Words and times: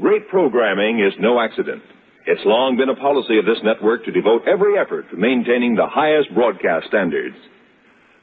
Great 0.00 0.26
programming 0.28 0.98
is 0.98 1.14
no 1.20 1.38
accident. 1.38 1.80
It's 2.26 2.42
long 2.44 2.74
been 2.76 2.88
a 2.90 2.98
policy 2.98 3.38
of 3.38 3.46
this 3.46 3.62
network 3.62 4.02
to 4.04 4.10
devote 4.10 4.42
every 4.42 4.74
effort 4.74 5.06
to 5.10 5.16
maintaining 5.16 5.76
the 5.78 5.86
highest 5.86 6.34
broadcast 6.34 6.90
standards. 6.90 7.38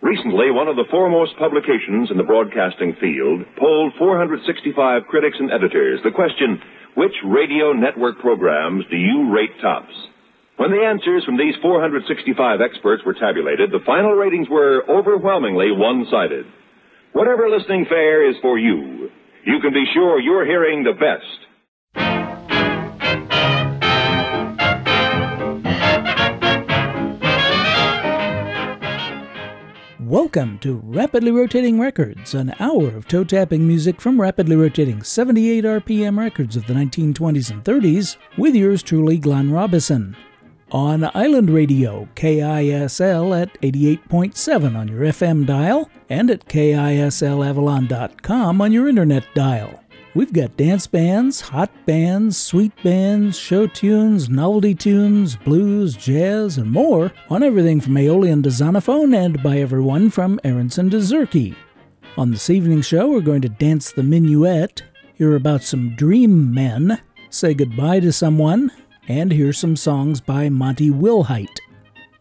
Recently, 0.03 0.51
one 0.51 0.67
of 0.67 0.75
the 0.75 0.89
foremost 0.91 1.39
publications 1.39 2.11
in 2.11 2.17
the 2.19 2.27
broadcasting 2.27 2.91
field 2.99 3.47
polled 3.55 3.93
465 3.95 5.07
critics 5.07 5.37
and 5.39 5.47
editors 5.47 6.03
the 6.03 6.11
question, 6.11 6.59
which 6.99 7.15
radio 7.23 7.71
network 7.71 8.19
programs 8.19 8.83
do 8.91 8.97
you 8.97 9.31
rate 9.31 9.55
tops? 9.63 9.95
When 10.59 10.75
the 10.75 10.83
answers 10.83 11.23
from 11.23 11.37
these 11.39 11.55
465 11.63 12.59
experts 12.59 13.03
were 13.07 13.15
tabulated, 13.15 13.71
the 13.71 13.87
final 13.87 14.11
ratings 14.11 14.51
were 14.51 14.83
overwhelmingly 14.91 15.71
one-sided. 15.71 16.43
Whatever 17.13 17.47
listening 17.47 17.85
fare 17.87 18.27
is 18.27 18.35
for 18.41 18.59
you, 18.59 19.07
you 19.47 19.63
can 19.63 19.71
be 19.71 19.87
sure 19.93 20.19
you're 20.19 20.45
hearing 20.45 20.83
the 20.83 20.99
best. 20.99 21.47
Welcome 30.11 30.59
to 30.59 30.83
Rapidly 30.83 31.31
Rotating 31.31 31.79
Records, 31.79 32.33
an 32.33 32.53
hour 32.59 32.89
of 32.89 33.07
toe 33.07 33.23
tapping 33.23 33.65
music 33.65 34.01
from 34.01 34.19
rapidly 34.19 34.57
rotating 34.57 35.03
78 35.03 35.63
RPM 35.63 36.19
records 36.19 36.57
of 36.57 36.67
the 36.67 36.73
1920s 36.73 37.49
and 37.49 37.63
30s, 37.63 38.17
with 38.37 38.53
yours 38.53 38.83
truly, 38.83 39.17
Glenn 39.17 39.51
Robison. 39.51 40.17
On 40.69 41.09
Island 41.13 41.49
Radio, 41.49 42.09
KISL 42.15 43.41
at 43.41 43.53
88.7 43.61 44.75
on 44.75 44.89
your 44.89 45.03
FM 45.03 45.45
dial, 45.45 45.89
and 46.09 46.29
at 46.29 46.43
KISLAvalon.com 46.43 48.59
on 48.59 48.73
your 48.73 48.89
internet 48.89 49.23
dial. 49.33 49.81
We've 50.13 50.33
got 50.33 50.57
dance 50.57 50.87
bands, 50.87 51.39
hot 51.39 51.71
bands, 51.85 52.37
sweet 52.37 52.73
bands, 52.83 53.39
show 53.39 53.65
tunes, 53.65 54.29
novelty 54.29 54.75
tunes, 54.75 55.37
blues, 55.37 55.95
jazz, 55.95 56.57
and 56.57 56.69
more 56.69 57.13
on 57.29 57.43
everything 57.43 57.79
from 57.79 57.95
Aeolian 57.95 58.43
to 58.43 58.49
Zonophone 58.49 59.15
and 59.15 59.41
by 59.41 59.59
everyone 59.59 60.09
from 60.09 60.37
Aaronson 60.43 60.89
to 60.89 60.97
Zurke. 60.97 61.55
On 62.17 62.29
this 62.29 62.49
evening's 62.49 62.85
show, 62.85 63.07
we're 63.07 63.21
going 63.21 63.41
to 63.43 63.47
dance 63.47 63.93
the 63.93 64.03
minuet, 64.03 64.83
hear 65.13 65.37
about 65.37 65.63
some 65.63 65.95
dream 65.95 66.53
men, 66.53 67.01
say 67.29 67.53
goodbye 67.53 68.01
to 68.01 68.11
someone, 68.11 68.69
and 69.07 69.31
hear 69.31 69.53
some 69.53 69.77
songs 69.77 70.19
by 70.19 70.49
Monty 70.49 70.89
Wilhite. 70.89 71.61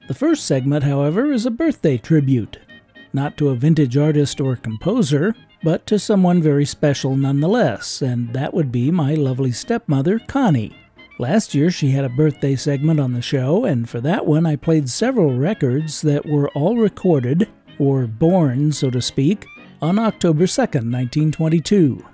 The 0.07 0.15
first 0.15 0.47
segment, 0.47 0.85
however, 0.85 1.33
is 1.33 1.45
a 1.45 1.51
birthday 1.51 1.99
tribute. 1.99 2.61
Not 3.13 3.37
to 3.39 3.49
a 3.49 3.57
vintage 3.57 3.97
artist 3.97 4.41
or 4.41 4.55
composer, 4.55 5.35
but 5.63 5.87
to 5.87 5.99
someone 5.99 6.43
very 6.43 6.65
special 6.65 7.17
nonetheless, 7.17 8.03
and 8.03 8.33
that 8.35 8.55
would 8.55 8.73
be 8.73 8.91
my 8.91 9.15
lovely 9.15 9.53
stepmother, 9.53 10.19
Connie. 10.19 10.77
Last 11.19 11.55
year 11.55 11.71
she 11.71 11.91
had 11.91 12.05
a 12.05 12.09
birthday 12.09 12.57
segment 12.57 12.99
on 12.99 13.13
the 13.13 13.21
show, 13.21 13.65
and 13.65 13.89
for 13.89 14.01
that 14.01 14.27
one 14.27 14.47
I 14.47 14.57
played 14.57 14.89
several 14.89 15.37
records 15.37 16.01
that 16.03 16.25
were 16.25 16.49
all 16.51 16.77
recorded, 16.77 17.49
or 17.79 18.07
born, 18.07 18.73
so 18.73 18.91
to 18.91 19.03
speak, 19.03 19.47
on 19.83 19.99
October 19.99 20.45
2nd, 20.45 20.91
1922. 20.91 22.05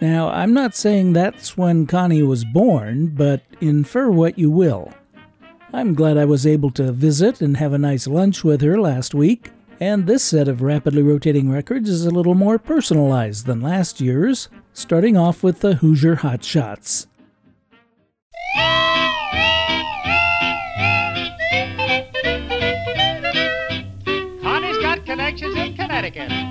Now, 0.00 0.30
I'm 0.30 0.54
not 0.54 0.74
saying 0.74 1.12
that's 1.12 1.58
when 1.58 1.86
Connie 1.86 2.22
was 2.22 2.46
born, 2.46 3.08
but 3.08 3.42
infer 3.60 4.10
what 4.10 4.38
you 4.38 4.50
will. 4.50 4.92
I'm 5.72 5.94
glad 5.94 6.16
I 6.16 6.24
was 6.24 6.46
able 6.46 6.70
to 6.72 6.90
visit 6.90 7.42
and 7.42 7.58
have 7.58 7.74
a 7.74 7.78
nice 7.78 8.06
lunch 8.06 8.42
with 8.42 8.62
her 8.62 8.80
last 8.80 9.14
week, 9.14 9.50
and 9.80 10.06
this 10.06 10.22
set 10.22 10.46
of 10.46 10.60
rapidly 10.60 11.02
rotating 11.02 11.50
records 11.50 11.88
is 11.88 12.04
a 12.04 12.10
little 12.10 12.34
more 12.34 12.58
personalized 12.58 13.46
than 13.46 13.62
last 13.62 14.00
year's, 14.00 14.50
starting 14.74 15.16
off 15.16 15.42
with 15.42 15.60
the 15.60 15.76
Hoosier 15.76 16.16
Hot 16.16 16.44
Shots. 16.44 17.06
Connie's 24.42 24.78
got 24.78 25.06
connections 25.06 25.56
in 25.56 25.74
Connecticut. 25.74 26.49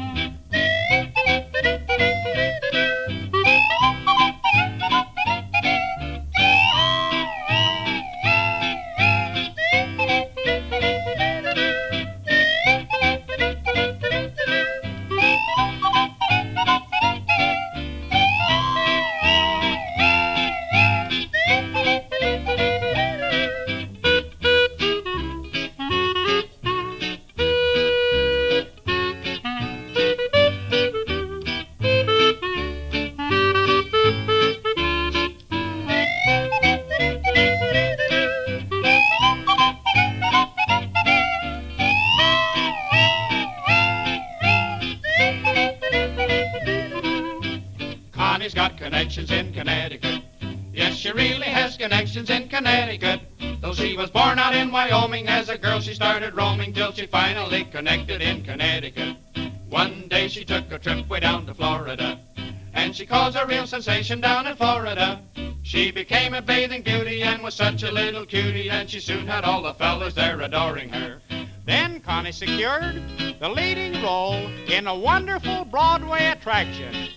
Sensation 63.81 64.19
down 64.19 64.45
in 64.45 64.57
Florida. 64.57 65.21
She 65.63 65.89
became 65.89 66.33
a 66.33 66.41
bathing 66.41 66.81
beauty 66.81 67.23
and 67.23 67.41
was 67.41 67.55
such 67.55 67.83
a 67.83 67.91
little 67.91 68.25
cutie, 68.25 68.69
and 68.69 68.89
she 68.89 68.99
soon 68.99 69.25
had 69.25 69.45
all 69.45 69.61
the 69.61 69.73
fellas 69.73 70.15
there 70.15 70.41
adoring 70.41 70.89
her. 70.89 71.21
Then 71.65 72.01
Connie 72.01 72.33
secured 72.33 73.01
the 73.39 73.47
leading 73.47 74.03
role 74.03 74.35
in 74.67 74.87
a 74.87 74.93
wonderful 74.93 75.63
Broadway 75.63 76.25
attraction. 76.25 77.07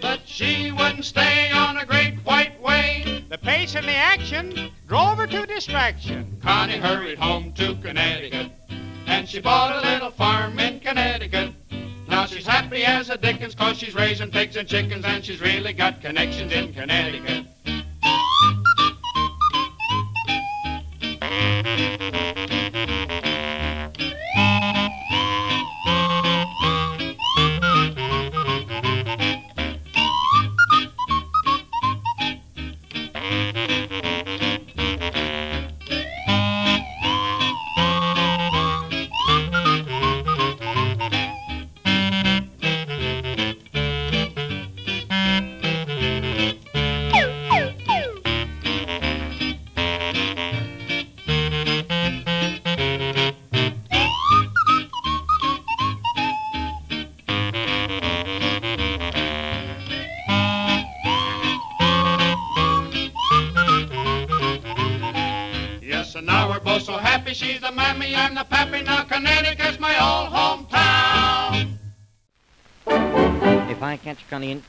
But 0.00 0.20
she 0.24 0.70
wouldn't 0.70 1.04
stay 1.04 1.50
on 1.50 1.78
a 1.78 1.84
great 1.84 2.18
white 2.18 2.62
way. 2.62 3.24
The 3.28 3.38
pace 3.38 3.74
and 3.74 3.84
the 3.86 3.96
action 3.96 4.70
drove 4.86 5.18
her 5.18 5.26
to 5.26 5.46
distraction. 5.46 6.38
Connie 6.40 6.78
hurried 6.78 7.18
home 7.18 7.52
to 7.54 7.74
Connecticut, 7.82 8.52
and 9.06 9.28
she 9.28 9.40
bought 9.40 9.84
a 9.84 9.90
little 9.90 10.12
farm 10.12 10.60
in 10.60 10.78
Connecticut. 10.78 11.54
Now 12.14 12.26
she's 12.26 12.46
happy 12.46 12.84
as 12.84 13.10
a 13.10 13.18
dickens 13.18 13.56
cause 13.56 13.76
she's 13.76 13.92
raising 13.92 14.30
pigs 14.30 14.54
and 14.54 14.68
chickens 14.68 15.04
and 15.04 15.24
she's 15.24 15.40
really 15.40 15.72
got 15.72 16.00
connections 16.00 16.52
in 16.52 16.72
Connecticut. 16.72 17.43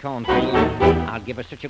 I'll 0.05 1.21
give 1.21 1.37
her 1.37 1.45
such 1.49 1.63
a 1.63 1.69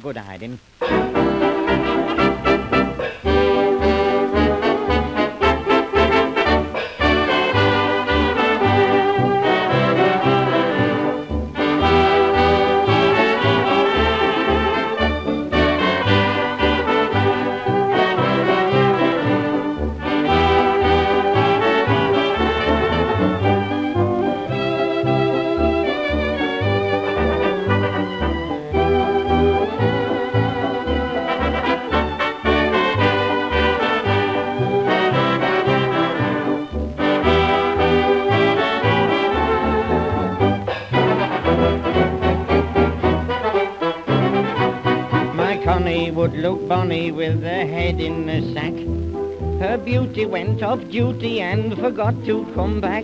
duty 50.96 51.42
and 51.42 51.78
forgot 51.78 52.16
to 52.24 52.50
come 52.56 52.80
back. 52.80 53.04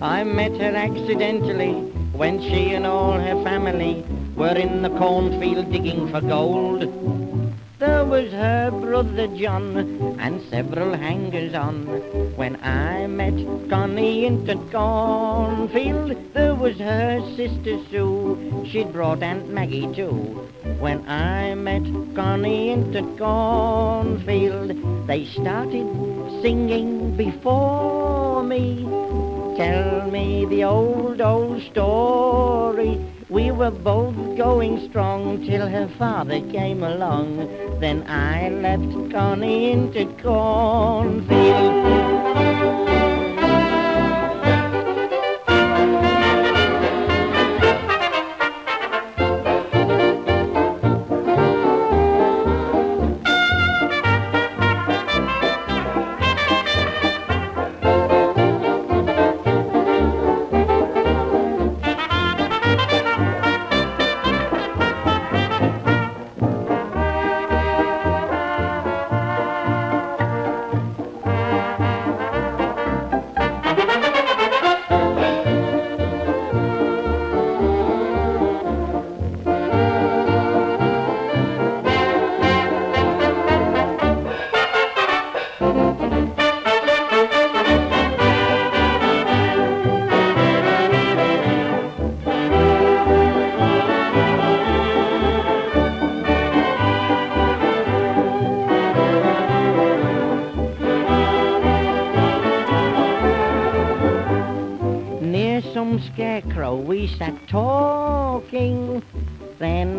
I 0.00 0.24
met 0.24 0.52
her 0.52 0.74
accidentally 0.74 1.74
when 2.20 2.40
she 2.40 2.72
and 2.72 2.86
all 2.86 3.20
her 3.20 3.44
family 3.44 4.02
were 4.34 4.56
in 4.56 4.80
the 4.80 4.88
cornfield 4.88 5.70
digging 5.70 6.10
for 6.10 6.22
gold. 6.22 6.80
There 7.78 8.06
was 8.06 8.32
her 8.32 8.70
brother 8.70 9.26
John 9.36 10.16
and 10.18 10.40
several 10.48 10.94
hangers 10.94 11.52
on. 11.52 11.84
When 12.36 12.56
I 12.62 13.06
met 13.06 13.36
Connie 13.68 14.24
in 14.24 14.46
the 14.46 14.56
cornfield, 14.72 16.16
there 16.32 16.54
was 16.54 16.78
her 16.78 17.20
sister 17.36 17.76
Sue. 17.90 18.64
She'd 18.66 18.94
brought 18.94 19.22
Aunt 19.22 19.50
Maggie 19.50 19.92
too. 19.94 20.48
When 20.78 21.06
I 21.06 21.54
met 21.54 21.84
Connie 22.14 22.70
in 22.70 22.92
the 22.92 23.02
cornfield, 23.18 25.06
they 25.06 25.26
started 25.26 26.05
singing 26.46 27.16
before 27.16 28.40
me. 28.44 28.84
Tell 29.56 30.08
me 30.12 30.44
the 30.44 30.62
old, 30.62 31.20
old 31.20 31.60
story. 31.64 33.04
We 33.28 33.50
were 33.50 33.72
both 33.72 34.14
going 34.36 34.88
strong 34.88 35.44
till 35.44 35.66
her 35.66 35.88
father 35.98 36.40
came 36.52 36.84
along. 36.84 37.48
Then 37.80 38.06
I 38.06 38.50
left 38.50 39.10
Connie 39.10 39.72
into 39.72 40.06
cornfield. 40.22 41.26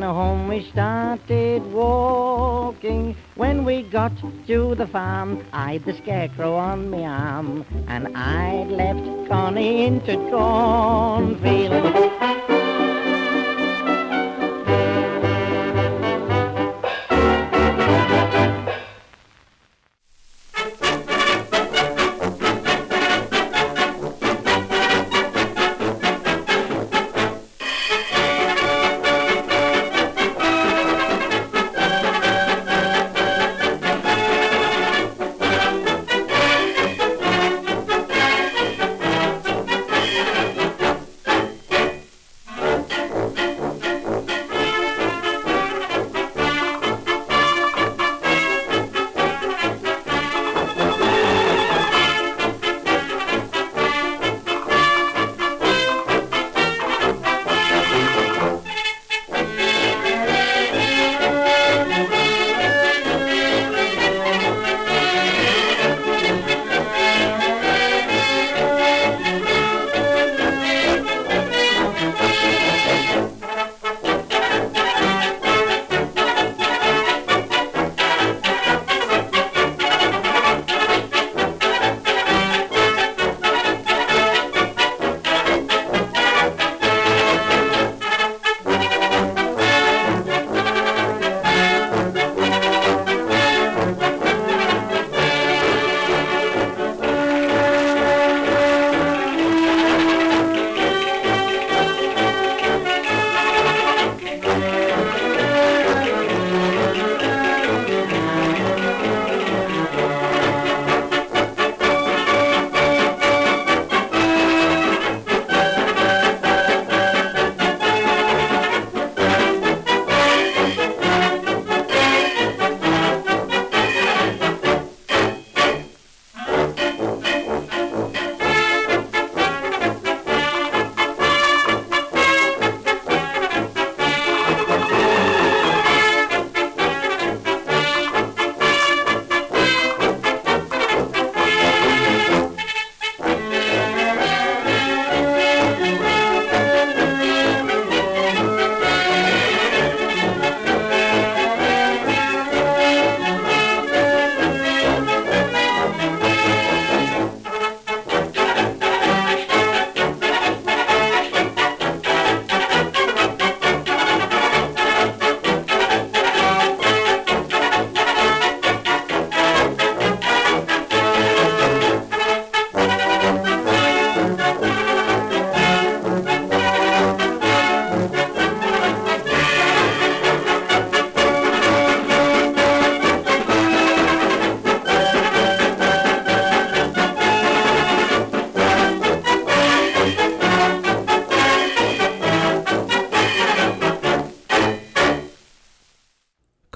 Home 0.01 0.47
we 0.47 0.63
started 0.71 1.63
walking. 1.73 3.15
When 3.35 3.65
we 3.65 3.83
got 3.83 4.11
to 4.47 4.75
the 4.75 4.87
farm, 4.87 5.43
I'd 5.51 5.85
the 5.85 5.93
scarecrow 5.97 6.55
on 6.55 6.89
me 6.89 7.03
arm, 7.03 7.65
and 7.87 8.15
I'd 8.15 8.67
left 8.69 9.29
Connie 9.29 9.85
into 9.85 10.15
cornfield. 10.29 11.83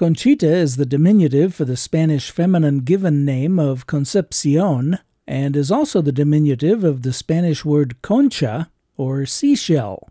Conchita 0.02 0.52
is 0.52 0.74
the 0.74 0.84
diminutive 0.84 1.54
for 1.54 1.64
the 1.64 1.76
Spanish 1.76 2.32
feminine 2.32 2.80
given 2.80 3.24
name 3.24 3.60
of 3.60 3.86
Concepcion 3.86 4.98
and 5.28 5.54
is 5.54 5.70
also 5.70 6.00
the 6.00 6.10
diminutive 6.10 6.82
of 6.82 7.02
the 7.02 7.12
Spanish 7.12 7.64
word 7.64 8.02
concha, 8.02 8.68
or 8.96 9.24
seashell. 9.26 10.08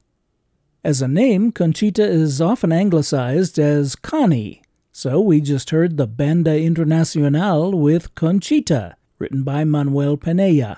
As 0.81 1.01
a 1.01 1.09
name, 1.09 1.51
Conchita 1.51 2.03
is 2.03 2.39
often 2.39 2.71
anglicized 2.71 3.59
as 3.59 3.97
Connie, 3.97 4.61
so 4.93 5.19
we 5.19 5.41
just 5.41 5.71
heard 5.71 5.97
the 5.97 6.07
Banda 6.07 6.51
Internacional 6.51 7.77
with 7.77 8.15
Conchita, 8.15 8.95
written 9.19 9.43
by 9.43 9.65
Manuel 9.65 10.15
Penella. 10.15 10.77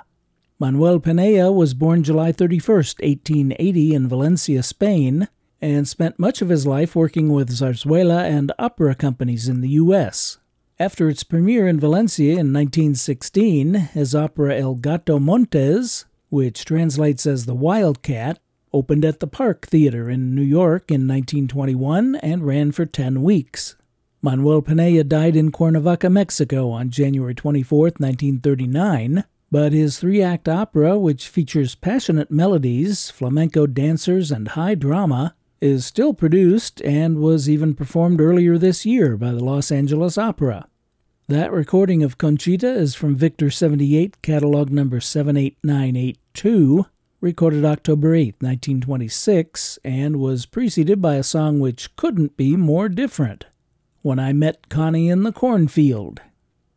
Manuel 0.58 1.00
Penella 1.00 1.53
was 1.53 1.75
born 1.75 2.01
July 2.03 2.32
31, 2.32 2.77
1880, 2.77 3.93
in 3.93 4.08
Valencia, 4.08 4.63
Spain, 4.63 5.27
and 5.63 5.88
spent 5.88 6.20
much 6.20 6.41
of 6.41 6.50
his 6.50 6.67
life 6.67 6.93
working 6.93 7.29
with 7.32 7.50
zarzuela 7.50 8.24
and 8.24 8.51
opera 8.60 8.93
companies 8.93 9.48
in 9.48 9.62
the 9.62 9.70
U.S. 9.70 10.38
After 10.77 11.08
its 11.08 11.24
premiere 11.24 11.70
in 11.70 11.79
Valencia 11.79 12.32
in 12.32 12.51
1916, 12.51 13.75
his 13.75 14.13
opera 14.13 14.60
El 14.60 14.75
Gato 14.75 15.20
Montes, 15.20 16.03
which 16.29 16.65
translates 16.65 17.25
as 17.25 17.46
The 17.46 17.55
Wildcat, 17.55 18.39
opened 18.74 19.05
at 19.05 19.22
the 19.22 19.27
Park 19.27 19.67
Theater 19.67 20.10
in 20.10 20.36
New 20.36 20.41
York 20.41 20.91
in 20.91 21.08
1921 21.08 22.15
and 22.17 22.46
ran 22.46 22.74
for 22.74 22.86
10 22.86 23.24
weeks. 23.24 23.77
Manuel 24.22 24.62
Penella 24.62 25.08
died 25.08 25.38
in 25.38 25.51
Cuernavaca, 25.51 26.10
Mexico 26.10 26.72
on 26.72 26.89
January 26.89 27.36
24, 27.36 27.79
1939, 27.98 29.24
but 29.50 29.72
his 29.72 29.98
three 29.98 30.22
act 30.22 30.50
opera, 30.50 30.98
which 30.98 31.29
features 31.29 31.75
passionate 31.75 32.32
melodies, 32.32 33.10
flamenco 33.10 33.65
dancers, 33.65 34.29
and 34.32 34.50
high 34.50 34.75
drama, 34.75 35.36
is 35.63 35.86
still 35.86 36.13
produced 36.13 36.82
and 36.82 37.20
was 37.20 37.50
even 37.50 37.74
performed 37.74 38.20
earlier 38.20 38.58
this 38.58 38.86
year 38.86 39.15
by 39.15 39.32
the 39.32 39.41
Los 39.41 39.72
Angeles 39.72 40.17
Opera. 40.17 40.67
That 41.29 41.53
recording 41.53 42.03
of 42.03 42.17
Conchita 42.17 42.67
is 42.67 42.96
from 42.96 43.15
Victor 43.15 43.50
78, 43.50 44.22
catalog 44.22 44.72
number 44.72 45.00
78982, 45.00 46.86
recorded 47.22 47.63
October 47.63 48.13
8, 48.13 48.36
1926, 48.41 49.79
and 49.86 50.17
was 50.17 50.46
preceded 50.46 51.01
by 51.01 51.15
a 51.15 51.24
song 51.24 51.62
which 51.62 51.96
couldn't 51.96 52.36
be 52.36 52.58
more 52.58 52.89
different 52.89 53.46
When 54.01 54.20
I 54.20 54.34
Met 54.34 54.67
Connie 54.67 55.08
in 55.08 55.24
the 55.24 55.32
Cornfield. 55.32 56.20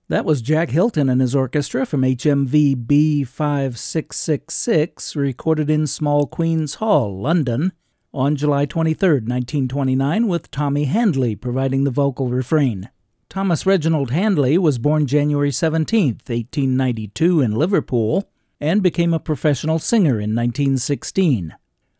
That 0.07 0.25
was 0.25 0.41
Jack 0.41 0.71
Hylton 0.71 1.09
and 1.09 1.21
his 1.21 1.35
orchestra 1.35 1.87
from 1.87 2.03
HMV 2.03 2.87
B5666, 2.87 5.17
recorded 5.17 5.69
in 5.69 5.89
Small 5.89 6.29
Queen's 6.29 6.77
Hall, 6.77 7.21
London, 7.21 7.73
on 8.17 8.35
July 8.35 8.65
23, 8.65 9.09
1929, 9.09 10.27
with 10.27 10.51
Tommy 10.51 10.85
Handley 10.85 11.37
providing 11.37 11.85
the 11.85 11.91
vocal 11.91 12.29
refrain. 12.29 12.89
Thomas 13.29 13.67
Reginald 13.67 14.11
Handley 14.11 14.57
was 14.57 14.79
born 14.79 15.07
January 15.07 15.53
17, 15.53 16.21
1892, 16.27 17.43
in 17.43 17.53
Liverpool, 17.53 18.31
and 18.59 18.83
became 18.83 19.13
a 19.13 19.21
professional 19.21 19.79
singer 19.79 20.15
in 20.15 20.35
1916. 20.35 21.55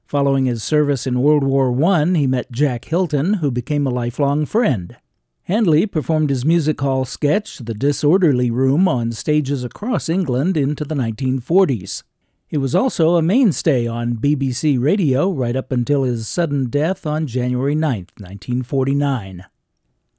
Following 0.07 0.47
his 0.47 0.63
service 0.63 1.07
in 1.07 1.21
World 1.21 1.45
War 1.45 1.71
I, 1.85 2.07
he 2.07 2.27
met 2.27 2.51
Jack 2.51 2.87
Hylton, 2.87 3.35
who 3.35 3.51
became 3.51 3.87
a 3.87 3.91
lifelong 3.91 4.47
friend. 4.47 4.97
Handley 5.43 5.87
performed 5.87 6.31
his 6.31 6.47
music 6.47 6.81
hall 6.81 7.05
sketch, 7.05 7.59
The 7.59 7.75
Disorderly 7.75 8.51
Room, 8.51 8.89
on 8.89 9.13
stages 9.13 9.65
across 9.65 10.09
England 10.09 10.57
into 10.57 10.85
the 10.85 10.95
1940s. 10.95 12.05
He 12.49 12.57
was 12.57 12.77
also 12.77 13.17
a 13.17 13.23
mainstay 13.23 13.89
on 13.89 14.19
BBC 14.19 14.81
Radio 14.81 15.33
right 15.33 15.57
up 15.57 15.73
until 15.73 16.05
his 16.05 16.29
sudden 16.29 16.71
death 16.71 17.05
on 17.05 17.27
January 17.27 17.75
9, 17.75 18.07
1949. 18.19 19.47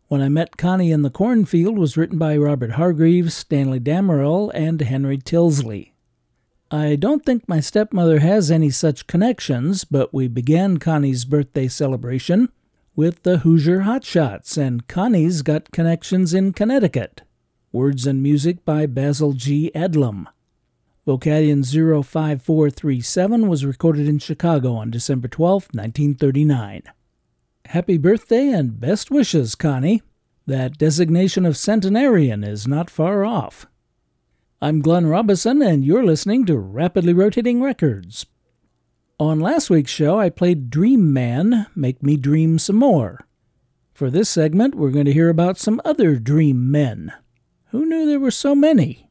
When 0.10 0.22
I 0.22 0.27
Met 0.27 0.57
Connie 0.57 0.91
in 0.91 1.03
the 1.03 1.10
Cornfield 1.10 1.77
was 1.77 1.96
written 1.96 2.17
by 2.17 2.36
Robert 2.36 2.72
Hargreaves, 2.72 3.34
Stanley 3.34 3.79
Damerell, 3.79 4.51
and 4.53 4.81
Henry 4.81 5.17
Tilsley. 5.17 5.93
I 6.69 6.98
don't 6.98 7.25
think 7.25 7.48
my 7.48 7.62
stepmother 7.62 8.19
has 8.19 8.51
any 8.51 8.72
such 8.72 9.07
connections, 9.07 9.86
but 9.86 10.13
we 10.13 10.27
began 10.27 10.79
Connie's 10.79 11.24
birthday 11.24 11.69
celebration 11.69 12.50
with 12.93 13.24
the 13.24 13.38
Hoosier 13.39 13.81
Hotshots, 13.81 14.57
and 14.57 14.86
Connie's 14.88 15.43
got 15.43 15.72
connections 15.72 16.34
in 16.34 16.51
Connecticut. 16.51 17.22
Words 17.72 18.05
and 18.05 18.22
music 18.22 18.65
by 18.65 18.86
Basil 18.86 19.31
G. 19.31 19.72
Adlam. 19.74 20.27
Vocalion 21.07 21.63
05437 21.63 23.47
was 23.47 23.63
recorded 23.63 24.09
in 24.09 24.19
Chicago 24.19 24.73
on 24.73 24.91
December 24.91 25.29
12, 25.29 25.69
1939. 25.71 26.83
Happy 27.67 27.97
birthday 27.97 28.49
and 28.49 28.77
best 28.77 29.09
wishes, 29.09 29.55
Connie. 29.55 30.01
That 30.47 30.77
designation 30.77 31.45
of 31.45 31.55
centenarian 31.55 32.43
is 32.43 32.67
not 32.67 32.89
far 32.89 33.23
off. 33.23 33.67
I'm 34.61 34.81
Glenn 34.81 35.05
Robison, 35.05 35.61
and 35.61 35.85
you're 35.85 36.03
listening 36.03 36.45
to 36.47 36.57
Rapidly 36.57 37.13
Rotating 37.13 37.61
Records. 37.61 38.25
On 39.17 39.39
last 39.39 39.69
week's 39.69 39.91
show, 39.91 40.19
I 40.19 40.29
played 40.29 40.69
Dream 40.69 41.13
Man, 41.13 41.67
Make 41.73 42.03
Me 42.03 42.17
Dream 42.17 42.59
Some 42.59 42.75
More. 42.75 43.25
For 43.93 44.09
this 44.09 44.27
segment, 44.27 44.75
we're 44.75 44.91
going 44.91 45.05
to 45.05 45.13
hear 45.13 45.29
about 45.29 45.57
some 45.57 45.79
other 45.85 46.17
dream 46.17 46.69
men. 46.69 47.13
Who 47.67 47.85
knew 47.85 48.05
there 48.05 48.19
were 48.19 48.29
so 48.29 48.53
many? 48.53 49.09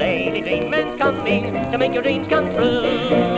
There's 0.00 0.28
a 0.28 0.30
lady 0.30 0.40
dream 0.40 0.70
man 0.70 0.96
coming 0.96 1.52
to 1.52 1.76
make 1.76 1.92
your 1.92 2.02
dreams 2.02 2.26
come 2.28 2.48
true. 2.54 3.29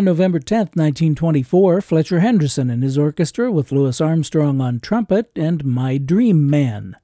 Around 0.00 0.06
November 0.06 0.38
10, 0.38 0.58
1924, 0.72 1.82
Fletcher 1.82 2.20
Henderson 2.20 2.70
and 2.70 2.82
his 2.82 2.96
orchestra 2.96 3.52
with 3.52 3.70
Louis 3.70 4.00
Armstrong 4.00 4.58
on 4.58 4.80
trumpet 4.80 5.30
and 5.36 5.62
My 5.62 5.98
Dream 5.98 6.48
Man. 6.48 6.96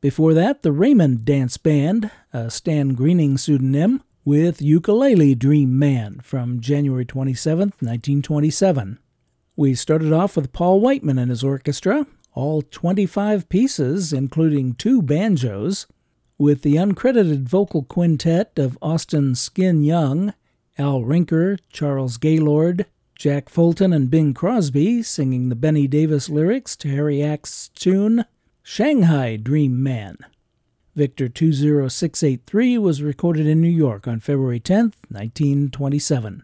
Before 0.00 0.34
that, 0.34 0.62
the 0.62 0.72
Raymond 0.72 1.24
Dance 1.24 1.56
Band, 1.56 2.10
a 2.32 2.50
Stan 2.50 2.94
Greening 2.94 3.38
pseudonym, 3.38 4.02
with 4.24 4.60
Ukulele 4.60 5.36
Dream 5.36 5.78
Man 5.78 6.18
from 6.18 6.58
January 6.58 7.04
27, 7.04 7.68
1927. 7.78 8.98
We 9.54 9.76
started 9.76 10.12
off 10.12 10.34
with 10.34 10.52
Paul 10.52 10.80
Whiteman 10.80 11.20
and 11.20 11.30
his 11.30 11.44
orchestra, 11.44 12.08
all 12.32 12.60
25 12.60 13.48
pieces, 13.48 14.12
including 14.12 14.74
two 14.74 15.00
banjos, 15.00 15.86
with 16.38 16.62
the 16.62 16.74
uncredited 16.74 17.42
vocal 17.42 17.84
quintet 17.84 18.58
of 18.58 18.76
Austin 18.82 19.36
Skin 19.36 19.84
Young, 19.84 20.34
Al 20.78 21.02
Rinker, 21.02 21.58
Charles 21.72 22.18
Gaylord, 22.18 22.84
Jack 23.14 23.48
Fulton, 23.48 23.94
and 23.94 24.10
Bing 24.10 24.34
Crosby 24.34 25.02
singing 25.02 25.48
the 25.48 25.54
Benny 25.54 25.86
Davis 25.86 26.28
lyrics 26.28 26.76
to 26.76 26.88
Harry 26.88 27.24
Akst's 27.24 27.68
tune 27.70 28.26
Shanghai 28.62 29.36
Dream 29.36 29.82
Man. 29.82 30.18
Victor 30.94 31.28
20683 31.28 32.78
was 32.78 33.02
recorded 33.02 33.46
in 33.46 33.60
New 33.60 33.68
York 33.68 34.06
on 34.06 34.20
February 34.20 34.60
10, 34.60 34.92
1927. 35.08 36.42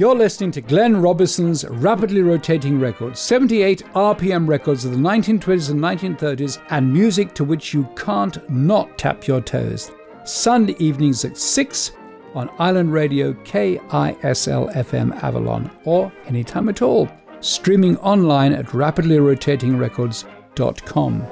You're 0.00 0.16
listening 0.16 0.50
to 0.52 0.62
Glenn 0.62 0.96
Robinson's 0.96 1.66
rapidly 1.68 2.22
rotating 2.22 2.80
records, 2.80 3.20
78 3.20 3.82
RPM 3.92 4.48
records 4.48 4.86
of 4.86 4.92
the 4.92 4.96
1920s 4.96 5.70
and 5.70 5.78
1930s, 5.78 6.58
and 6.70 6.90
music 6.90 7.34
to 7.34 7.44
which 7.44 7.74
you 7.74 7.86
can't 7.96 8.50
not 8.50 8.96
tap 8.96 9.26
your 9.26 9.42
toes. 9.42 9.92
Sunday 10.24 10.74
evenings 10.78 11.26
at 11.26 11.36
6 11.36 11.92
on 12.34 12.48
Island 12.58 12.94
Radio 12.94 13.34
KISL 13.34 14.72
FM 14.72 15.22
Avalon, 15.22 15.70
or 15.84 16.10
anytime 16.24 16.70
at 16.70 16.80
all. 16.80 17.06
Streaming 17.40 17.98
online 17.98 18.54
at 18.54 18.68
rapidlyrotatingrecords.com. 18.68 21.26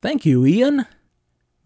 Thank 0.00 0.24
you, 0.24 0.46
Ian. 0.46 0.86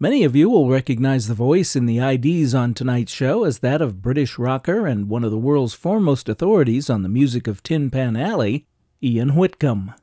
Many 0.01 0.23
of 0.23 0.35
you 0.35 0.49
will 0.49 0.67
recognize 0.67 1.27
the 1.27 1.35
voice 1.35 1.75
in 1.75 1.85
the 1.85 1.99
IDs 1.99 2.55
on 2.55 2.73
tonight's 2.73 3.13
show 3.13 3.43
as 3.43 3.59
that 3.59 3.83
of 3.83 4.01
British 4.01 4.39
rocker 4.39 4.87
and 4.87 5.07
one 5.07 5.23
of 5.23 5.29
the 5.29 5.37
world's 5.37 5.75
foremost 5.75 6.27
authorities 6.27 6.89
on 6.89 7.03
the 7.03 7.07
music 7.07 7.47
of 7.47 7.61
Tin 7.61 7.91
Pan 7.91 8.15
Alley, 8.15 8.65
Ian 9.03 9.35
Whitcomb. 9.35 9.93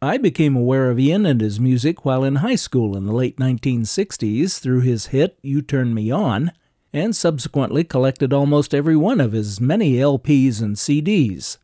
I 0.00 0.16
became 0.16 0.56
aware 0.56 0.90
of 0.90 0.98
Ian 0.98 1.26
and 1.26 1.42
his 1.42 1.60
music 1.60 2.02
while 2.02 2.24
in 2.24 2.36
high 2.36 2.54
school 2.54 2.96
in 2.96 3.04
the 3.04 3.12
late 3.12 3.36
1960s 3.36 4.58
through 4.58 4.80
his 4.80 5.08
hit 5.08 5.38
You 5.42 5.60
Turn 5.60 5.92
Me 5.92 6.10
On, 6.10 6.50
and 6.94 7.14
subsequently 7.14 7.84
collected 7.84 8.32
almost 8.32 8.74
every 8.74 8.96
one 8.96 9.20
of 9.20 9.32
his 9.32 9.60
many 9.60 9.96
LPs 9.96 10.62
and 10.62 10.76
CDs. 10.76 11.58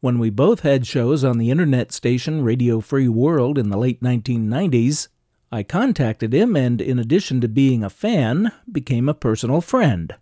When 0.00 0.18
we 0.18 0.28
both 0.28 0.62
had 0.62 0.88
shows 0.88 1.22
on 1.22 1.38
the 1.38 1.52
internet 1.52 1.92
station 1.92 2.42
Radio 2.42 2.80
Free 2.80 3.06
World 3.06 3.58
in 3.58 3.68
the 3.68 3.78
late 3.78 4.02
1990s, 4.02 5.06
I 5.54 5.62
contacted 5.62 6.32
him 6.32 6.56
and, 6.56 6.80
in 6.80 6.98
addition 6.98 7.42
to 7.42 7.48
being 7.48 7.84
a 7.84 7.90
fan, 7.90 8.52
became 8.70 9.06
a 9.06 9.14
personal 9.14 9.60
friend. 9.60 10.14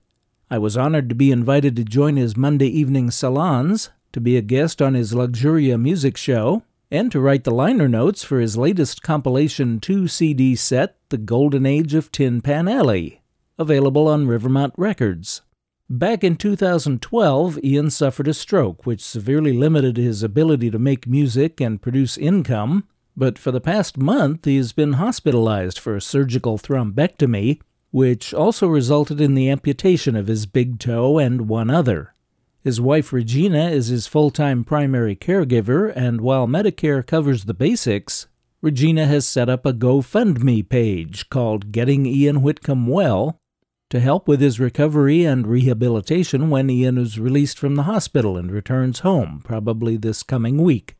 I 0.50 0.58
was 0.58 0.76
honored 0.76 1.08
to 1.08 1.14
be 1.14 1.30
invited 1.30 1.76
to 1.76 1.84
join 1.84 2.16
his 2.16 2.36
Monday 2.36 2.66
evening 2.66 3.12
salons, 3.12 3.90
to 4.12 4.20
be 4.20 4.36
a 4.36 4.42
guest 4.42 4.82
on 4.82 4.94
his 4.94 5.14
Luxuria 5.14 5.78
music 5.78 6.16
show, 6.16 6.64
and 6.90 7.12
to 7.12 7.20
write 7.20 7.44
the 7.44 7.52
liner 7.52 7.88
notes 7.88 8.24
for 8.24 8.40
his 8.40 8.56
latest 8.56 9.04
compilation 9.04 9.78
2 9.78 10.08
CD 10.08 10.56
set, 10.56 10.96
The 11.10 11.18
Golden 11.18 11.64
Age 11.64 11.94
of 11.94 12.10
Tin 12.10 12.40
Pan 12.40 12.66
Alley, 12.66 13.22
available 13.56 14.08
on 14.08 14.26
Rivermont 14.26 14.74
Records. 14.76 15.42
Back 15.88 16.24
in 16.24 16.34
2012, 16.34 17.62
Ian 17.62 17.90
suffered 17.90 18.26
a 18.26 18.34
stroke, 18.34 18.84
which 18.84 19.00
severely 19.00 19.52
limited 19.52 19.96
his 19.96 20.24
ability 20.24 20.72
to 20.72 20.78
make 20.80 21.06
music 21.06 21.60
and 21.60 21.80
produce 21.80 22.18
income, 22.18 22.88
but 23.16 23.38
for 23.38 23.50
the 23.50 23.60
past 23.60 23.96
month 23.96 24.44
he 24.44 24.56
has 24.56 24.72
been 24.72 24.94
hospitalized 24.94 25.78
for 25.78 25.96
a 25.96 26.00
surgical 26.00 26.58
thrombectomy, 26.58 27.60
which 27.90 28.32
also 28.32 28.66
resulted 28.66 29.20
in 29.20 29.34
the 29.34 29.50
amputation 29.50 30.16
of 30.16 30.26
his 30.26 30.46
big 30.46 30.78
toe 30.78 31.18
and 31.18 31.48
one 31.48 31.70
other. 31.70 32.14
His 32.62 32.80
wife 32.80 33.12
Regina 33.12 33.70
is 33.70 33.88
his 33.88 34.06
full 34.06 34.30
time 34.30 34.64
primary 34.64 35.16
caregiver, 35.16 35.92
and 35.96 36.20
while 36.20 36.46
Medicare 36.46 37.06
covers 37.06 37.44
the 37.44 37.54
basics, 37.54 38.26
Regina 38.60 39.06
has 39.06 39.26
set 39.26 39.48
up 39.48 39.64
a 39.64 39.72
GoFundMe 39.72 40.68
page 40.68 41.30
called 41.30 41.72
Getting 41.72 42.04
Ian 42.04 42.42
Whitcomb 42.42 42.86
Well 42.86 43.40
to 43.88 43.98
help 43.98 44.28
with 44.28 44.40
his 44.40 44.60
recovery 44.60 45.24
and 45.24 45.46
rehabilitation 45.46 46.50
when 46.50 46.68
Ian 46.68 46.98
is 46.98 47.18
released 47.18 47.58
from 47.58 47.76
the 47.76 47.84
hospital 47.84 48.36
and 48.36 48.52
returns 48.52 49.00
home, 49.00 49.40
probably 49.42 49.96
this 49.96 50.22
coming 50.22 50.58
week. 50.58 50.94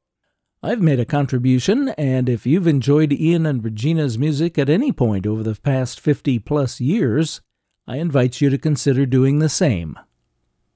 I've 0.63 0.83
made 0.83 1.01
a 1.01 1.07
contribution, 1.07 1.89
and 1.91 2.29
if 2.29 2.45
you've 2.45 2.67
enjoyed 2.67 3.15
Ian 3.15 3.47
and 3.47 3.65
Regina's 3.65 4.19
music 4.19 4.59
at 4.59 4.69
any 4.69 4.93
point 4.93 5.27
over 5.27 5.43
the 5.43 5.55
past 5.55 5.99
50 5.99 6.39
plus 6.41 6.83
years, 6.83 7.41
I 7.87 7.97
invite 7.97 8.43
you 8.43 8.51
to 8.51 8.59
consider 8.59 9.07
doing 9.07 9.39
the 9.39 9.49
same. 9.49 9.99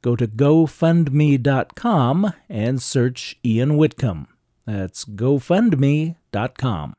Go 0.00 0.16
to 0.16 0.26
GoFundMe.com 0.26 1.12
and 2.48 2.80
search 2.80 3.36
Ian 3.44 3.76
Whitcomb. 3.76 4.26
That's 4.64 5.04
GoFundMe.com. 5.04 6.94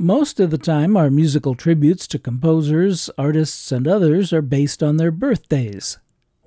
Most 0.00 0.38
of 0.38 0.50
the 0.52 0.58
time, 0.58 0.96
our 0.96 1.10
musical 1.10 1.56
tributes 1.56 2.06
to 2.06 2.20
composers, 2.20 3.10
artists, 3.18 3.72
and 3.72 3.88
others 3.88 4.32
are 4.32 4.42
based 4.42 4.80
on 4.80 4.96
their 4.96 5.10
birthdays. 5.10 5.98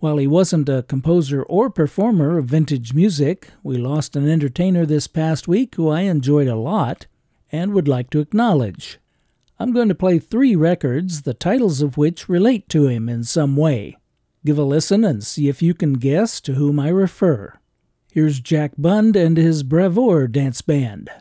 While 0.02 0.18
he 0.18 0.26
wasn't 0.26 0.68
a 0.68 0.82
composer 0.82 1.44
or 1.44 1.70
performer 1.70 2.40
of 2.40 2.46
vintage 2.46 2.92
music, 2.92 3.50
we 3.62 3.78
lost 3.78 4.16
an 4.16 4.28
entertainer 4.28 4.84
this 4.84 5.06
past 5.06 5.48
week 5.48 5.76
who 5.76 5.90
I 5.90 6.02
enjoyed 6.02 6.48
a 6.48 6.56
lot 6.56 7.06
and 7.52 7.72
would 7.72 7.88
like 7.88 8.10
to 8.10 8.20
acknowledge. 8.20 8.98
I'm 9.60 9.72
going 9.72 9.90
to 9.90 9.94
play 9.94 10.18
three 10.18 10.56
records, 10.56 11.22
the 11.22 11.36
titles 11.36 11.84
of 11.84 11.98
which 11.98 12.28
relate 12.28 12.68
to 12.70 12.88
him 12.88 13.10
in 13.10 13.24
some 13.24 13.56
way. 13.56 13.96
Give 14.44 14.58
a 14.58 14.64
listen 14.64 15.04
and 15.04 15.24
see 15.24 15.50
if 15.50 15.62
you 15.62 15.76
can 15.76 15.94
guess 15.94 16.42
to 16.42 16.54
whom 16.54 16.80
I 16.80 16.88
refer. 16.88 17.60
Here's 18.12 18.40
Jack 18.40 18.72
Bund 18.80 19.16
and 19.16 19.38
his 19.38 19.62
Bravour 19.62 20.28
Dance 20.28 20.64
Band. 20.64 21.12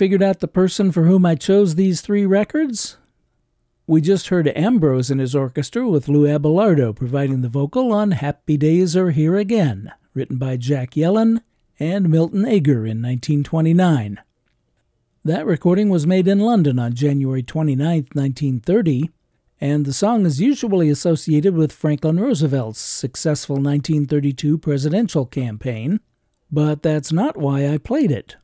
Figured 0.00 0.22
out 0.22 0.40
the 0.40 0.48
person 0.48 0.90
for 0.90 1.02
whom 1.04 1.26
I 1.26 1.34
chose 1.34 1.74
these 1.74 2.00
three 2.00 2.24
records? 2.24 2.96
We 3.86 4.00
just 4.00 4.28
heard 4.28 4.48
Ambrose 4.56 5.10
and 5.10 5.20
his 5.20 5.34
orchestra 5.34 5.86
with 5.86 6.08
Lou 6.08 6.26
Abelardo 6.26 6.96
providing 6.96 7.42
the 7.42 7.50
vocal 7.50 7.92
on 7.92 8.12
Happy 8.12 8.56
Days 8.56 8.96
Are 8.96 9.10
Here 9.10 9.36
Again, 9.36 9.92
written 10.14 10.38
by 10.38 10.56
Jack 10.56 10.92
Yellen 10.92 11.42
and 11.78 12.08
Milton 12.08 12.46
Ager 12.46 12.86
in 12.86 13.02
1929. 13.02 14.18
That 15.22 15.44
recording 15.44 15.90
was 15.90 16.06
made 16.06 16.26
in 16.26 16.38
London 16.38 16.78
on 16.78 16.94
January 16.94 17.42
29, 17.42 18.08
1930, 18.14 19.10
and 19.60 19.84
the 19.84 19.92
song 19.92 20.24
is 20.24 20.40
usually 20.40 20.88
associated 20.88 21.54
with 21.54 21.72
Franklin 21.72 22.18
Roosevelt's 22.18 22.80
successful 22.80 23.56
1932 23.56 24.56
presidential 24.56 25.26
campaign, 25.26 26.00
but 26.50 26.82
that's 26.82 27.12
not 27.12 27.36
why 27.36 27.68
I 27.68 27.76
played 27.76 28.10
it. 28.10 28.36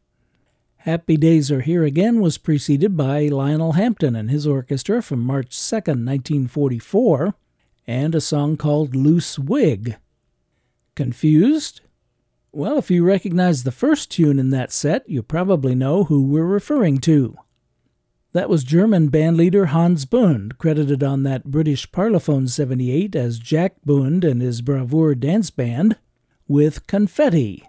Happy 0.86 1.16
Days 1.16 1.50
Are 1.50 1.62
Here 1.62 1.82
Again 1.82 2.20
was 2.20 2.38
preceded 2.38 2.96
by 2.96 3.26
Lionel 3.26 3.72
Hampton 3.72 4.14
and 4.14 4.30
his 4.30 4.46
orchestra 4.46 5.02
from 5.02 5.18
March 5.18 5.48
2, 5.58 5.74
1944, 5.74 7.34
and 7.88 8.14
a 8.14 8.20
song 8.20 8.56
called 8.56 8.94
Loose 8.94 9.36
Wig. 9.36 9.96
Confused? 10.94 11.80
Well, 12.52 12.78
if 12.78 12.88
you 12.88 13.02
recognize 13.02 13.64
the 13.64 13.72
first 13.72 14.12
tune 14.12 14.38
in 14.38 14.50
that 14.50 14.70
set, 14.70 15.02
you 15.10 15.24
probably 15.24 15.74
know 15.74 16.04
who 16.04 16.22
we're 16.22 16.44
referring 16.44 16.98
to. 16.98 17.36
That 18.32 18.48
was 18.48 18.62
German 18.62 19.10
bandleader 19.10 19.70
Hans 19.70 20.04
Bund, 20.04 20.56
credited 20.56 21.02
on 21.02 21.24
that 21.24 21.46
British 21.46 21.90
Parlophone 21.90 22.48
78 22.48 23.16
as 23.16 23.40
Jack 23.40 23.74
Bund 23.84 24.22
and 24.22 24.40
his 24.40 24.62
Bravour 24.62 25.16
Dance 25.16 25.50
Band, 25.50 25.96
with 26.46 26.86
Confetti 26.86 27.64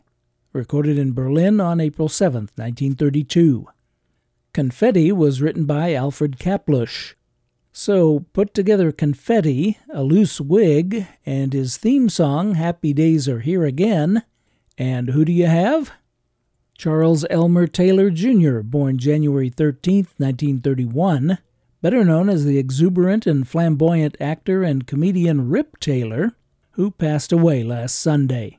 recorded 0.57 0.97
in 0.97 1.13
Berlin 1.13 1.61
on 1.61 1.79
April 1.79 2.09
7, 2.09 2.49
1932. 2.55 3.67
Confetti 4.53 5.11
was 5.11 5.39
written 5.39 5.65
by 5.65 5.93
Alfred 5.93 6.39
Kaplush. 6.39 7.13
So 7.71 8.25
put 8.33 8.55
together 8.55 8.91
Confetti, 8.91 9.77
a 9.93 10.03
loose 10.03 10.41
wig, 10.41 11.05
and 11.27 11.53
his 11.53 11.77
theme 11.77 12.09
song, 12.09 12.55
Happy 12.55 12.91
Days 12.91 13.29
Are 13.29 13.41
Here 13.41 13.65
Again, 13.65 14.23
and 14.79 15.11
who 15.11 15.23
do 15.23 15.31
you 15.31 15.45
have? 15.45 15.91
Charles 16.75 17.23
Elmer 17.29 17.67
Taylor 17.67 18.09
Jr., 18.09 18.61
born 18.61 18.97
January 18.97 19.49
13, 19.49 20.07
1931, 20.17 21.37
better 21.83 22.03
known 22.03 22.29
as 22.29 22.45
the 22.45 22.57
exuberant 22.57 23.27
and 23.27 23.47
flamboyant 23.47 24.17
actor 24.19 24.63
and 24.63 24.87
comedian 24.87 25.49
Rip 25.49 25.79
Taylor, 25.79 26.31
who 26.71 26.89
passed 26.89 27.31
away 27.31 27.63
last 27.63 27.93
Sunday. 27.99 28.57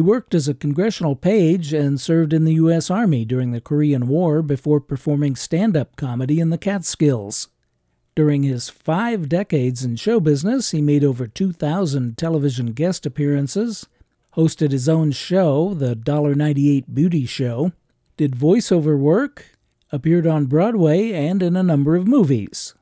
He 0.00 0.02
worked 0.02 0.34
as 0.34 0.48
a 0.48 0.54
congressional 0.54 1.14
page 1.14 1.74
and 1.74 2.00
served 2.00 2.32
in 2.32 2.46
the 2.46 2.54
U.S. 2.54 2.90
Army 2.90 3.26
during 3.26 3.52
the 3.52 3.60
Korean 3.60 4.08
War 4.08 4.40
before 4.40 4.80
performing 4.80 5.36
stand 5.36 5.76
up 5.76 5.94
comedy 5.94 6.40
in 6.40 6.48
the 6.48 6.56
Catskills. 6.56 7.48
During 8.16 8.42
his 8.42 8.70
five 8.70 9.28
decades 9.28 9.84
in 9.84 9.96
show 9.96 10.18
business, 10.18 10.70
he 10.70 10.80
made 10.80 11.04
over 11.04 11.26
2,000 11.26 12.16
television 12.16 12.72
guest 12.72 13.04
appearances, 13.04 13.88
hosted 14.36 14.70
his 14.70 14.88
own 14.88 15.12
show, 15.12 15.74
the 15.74 15.94
$1.98 15.94 16.84
Beauty 16.94 17.26
Show, 17.26 17.72
did 18.16 18.36
voiceover 18.36 18.98
work, 18.98 19.50
appeared 19.92 20.26
on 20.26 20.46
Broadway, 20.46 21.12
and 21.12 21.42
in 21.42 21.56
a 21.56 21.62
number 21.62 21.94
of 21.94 22.08
movies. 22.08 22.74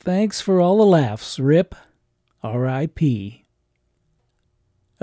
Thanks 0.00 0.40
for 0.40 0.58
all 0.58 0.78
the 0.78 0.86
laughs, 0.86 1.38
Rip. 1.38 1.74
R.I.P. 2.42 3.43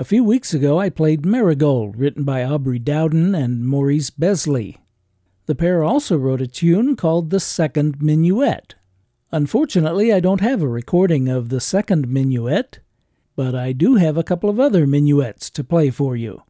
A 0.02 0.04
few 0.04 0.24
weeks 0.24 0.52
ago, 0.52 0.80
I 0.80 0.90
played 0.90 1.24
Marigold, 1.24 1.96
written 1.96 2.24
by 2.24 2.42
Aubrey 2.42 2.80
Dowden 2.80 3.36
and 3.36 3.64
Maurice 3.64 4.10
Besly. 4.10 4.78
The 5.46 5.54
pair 5.54 5.84
also 5.84 6.16
wrote 6.16 6.40
a 6.40 6.48
tune 6.48 6.96
called 6.96 7.30
The 7.30 7.38
Second 7.38 8.02
Minuet. 8.02 8.74
Unfortunately, 9.30 10.12
I 10.12 10.18
don't 10.18 10.40
have 10.40 10.60
a 10.60 10.66
recording 10.66 11.28
of 11.28 11.50
The 11.50 11.60
Second 11.60 12.08
Minuet, 12.08 12.80
but 13.36 13.54
I 13.54 13.70
do 13.70 13.94
have 13.94 14.16
a 14.16 14.24
couple 14.24 14.50
of 14.50 14.58
other 14.58 14.88
minuets 14.88 15.48
to 15.50 15.62
play 15.62 15.90
for 15.90 16.16
you. 16.16 16.42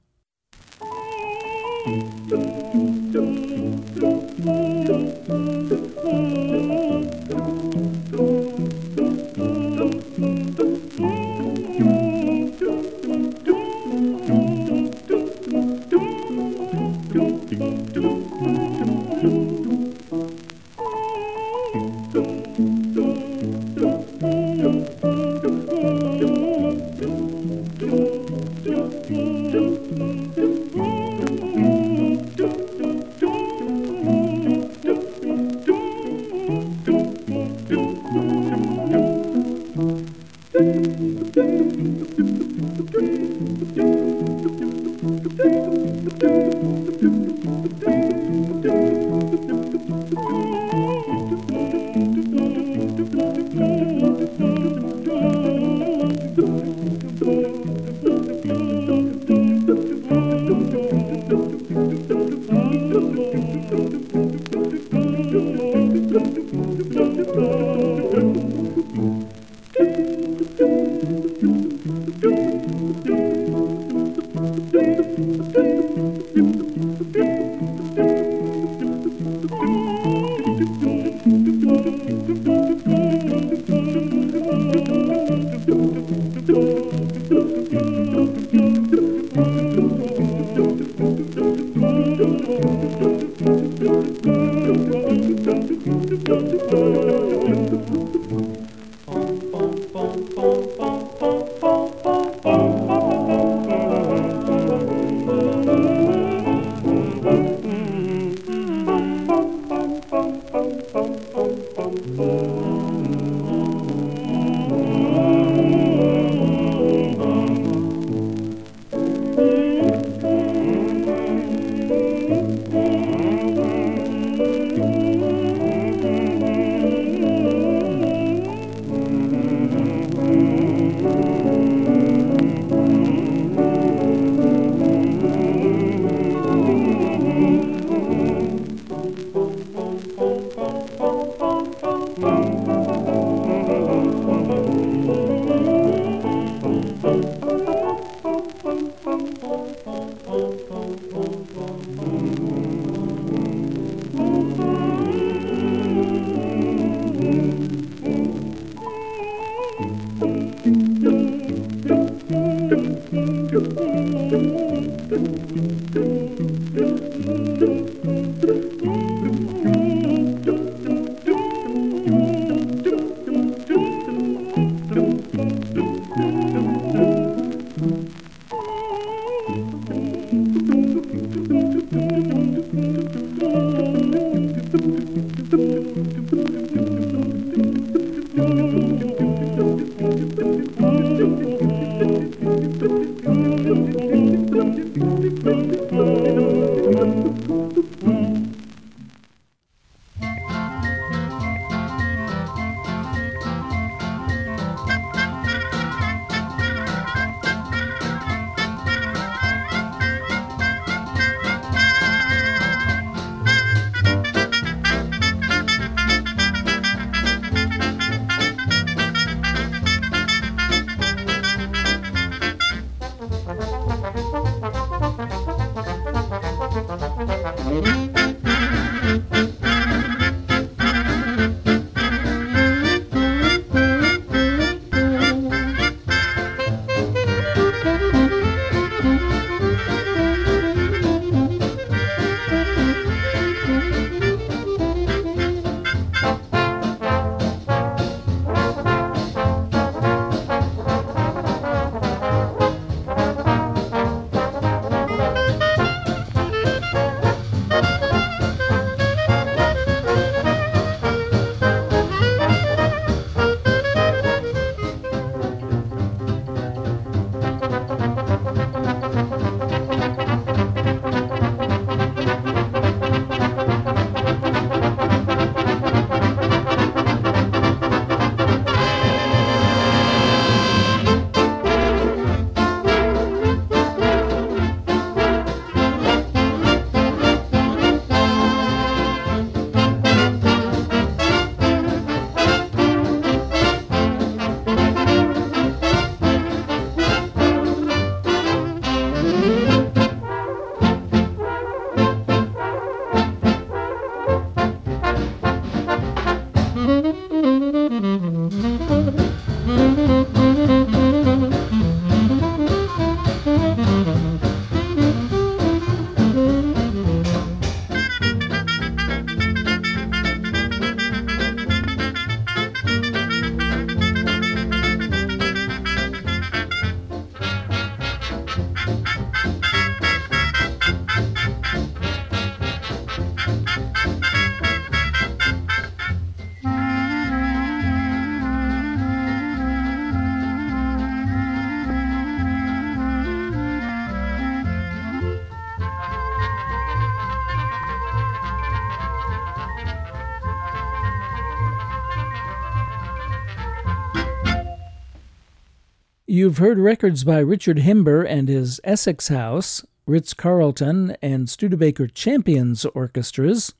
You've 356.32 356.56
heard 356.56 356.78
records 356.78 357.24
by 357.24 357.40
Richard 357.40 357.76
Himber 357.76 358.26
and 358.26 358.48
his 358.48 358.80
Essex 358.84 359.28
House, 359.28 359.84
Ritz 360.06 360.32
Carlton, 360.32 361.14
and 361.20 361.46
Studebaker 361.46 362.06
Champions 362.06 362.86
orchestras. 362.86 363.74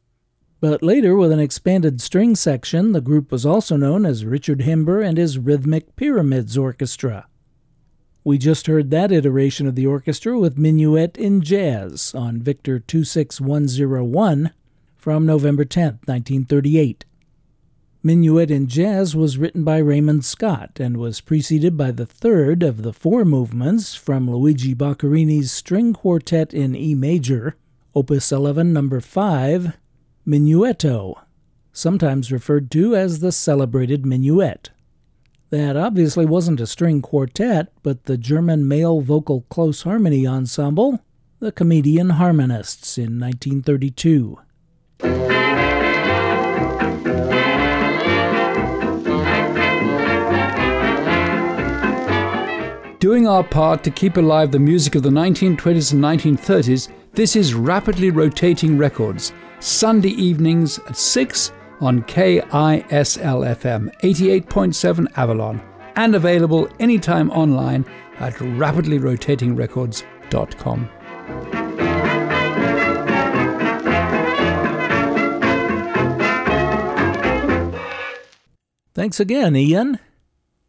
But 0.60 0.82
later, 0.82 1.16
with 1.16 1.32
an 1.32 1.40
expanded 1.40 2.02
string 2.02 2.36
section, 2.36 2.92
the 2.92 3.00
group 3.00 3.32
was 3.32 3.46
also 3.46 3.78
known 3.78 4.04
as 4.04 4.26
Richard 4.26 4.58
Himber 4.58 5.02
and 5.02 5.16
his 5.16 5.38
Rhythmic 5.38 5.96
Pyramids 5.96 6.58
Orchestra. 6.58 7.26
We 8.22 8.36
just 8.36 8.66
heard 8.66 8.90
that 8.90 9.10
iteration 9.10 9.66
of 9.66 9.74
the 9.74 9.86
orchestra 9.86 10.38
with 10.38 10.58
Minuet 10.58 11.16
in 11.16 11.40
Jazz 11.40 12.14
on 12.14 12.42
Victor 12.42 12.78
26101 12.80 14.52
from 14.98 15.24
November 15.24 15.64
10, 15.64 16.00
1938. 16.04 17.06
Minuet 18.04 18.50
in 18.50 18.66
Jazz 18.66 19.14
was 19.14 19.38
written 19.38 19.62
by 19.62 19.78
Raymond 19.78 20.24
Scott 20.24 20.80
and 20.80 20.96
was 20.96 21.20
preceded 21.20 21.76
by 21.76 21.92
the 21.92 22.04
third 22.04 22.64
of 22.64 22.82
the 22.82 22.92
four 22.92 23.24
movements 23.24 23.94
from 23.94 24.28
Luigi 24.28 24.74
Boccherini's 24.74 25.52
String 25.52 25.92
Quartet 25.92 26.52
in 26.52 26.74
E 26.74 26.96
major, 26.96 27.54
Opus 27.94 28.32
11, 28.32 28.72
number 28.72 29.00
5, 29.00 29.76
Minuetto, 30.26 31.14
sometimes 31.72 32.32
referred 32.32 32.72
to 32.72 32.96
as 32.96 33.20
the 33.20 33.30
celebrated 33.30 34.04
minuet. 34.04 34.70
That 35.50 35.76
obviously 35.76 36.26
wasn't 36.26 36.60
a 36.60 36.66
string 36.66 37.02
quartet, 37.02 37.72
but 37.84 38.06
the 38.06 38.18
German 38.18 38.66
male 38.66 39.00
vocal 39.00 39.42
close 39.48 39.82
harmony 39.82 40.26
ensemble, 40.26 41.04
the 41.38 41.52
Comedian 41.52 42.10
Harmonists, 42.10 42.98
in 42.98 43.20
1932. 43.20 44.38
Doing 53.12 53.28
our 53.28 53.44
part 53.44 53.84
to 53.84 53.90
keep 53.90 54.16
alive 54.16 54.50
the 54.50 54.58
music 54.58 54.94
of 54.94 55.02
the 55.02 55.10
1920s 55.10 55.92
and 55.92 56.02
1930s, 56.02 56.88
this 57.12 57.36
is 57.36 57.52
Rapidly 57.52 58.10
Rotating 58.10 58.78
Records, 58.78 59.34
Sunday 59.60 60.12
evenings 60.12 60.78
at 60.88 60.96
6 60.96 61.52
on 61.82 62.00
KISL-FM 62.04 63.94
88.7 64.00 65.18
Avalon 65.18 65.60
and 65.96 66.14
available 66.14 66.70
anytime 66.80 67.30
online 67.32 67.84
at 68.18 68.32
rapidlyrotatingrecords.com. 68.32 70.88
Thanks 78.94 79.20
again, 79.20 79.54
Ian. 79.54 79.98